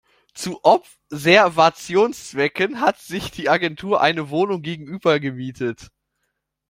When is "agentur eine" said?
3.49-4.31